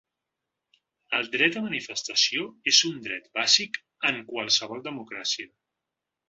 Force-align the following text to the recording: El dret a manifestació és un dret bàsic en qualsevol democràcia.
El 1.17 1.27
dret 1.35 1.57
a 1.61 1.61
manifestació 1.65 2.47
és 2.73 2.79
un 2.89 2.97
dret 3.09 3.29
bàsic 3.41 3.79
en 4.13 4.19
qualsevol 4.31 4.83
democràcia. 4.89 5.49